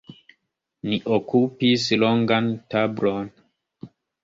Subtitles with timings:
[0.89, 3.31] Ni okupis longan tablon.